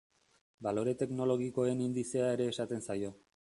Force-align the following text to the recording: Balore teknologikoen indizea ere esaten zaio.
Balore 0.67 0.95
teknologikoen 1.01 1.85
indizea 1.89 2.33
ere 2.39 2.51
esaten 2.55 2.85
zaio. 2.91 3.15